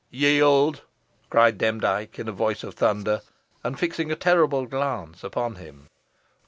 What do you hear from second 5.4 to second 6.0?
him.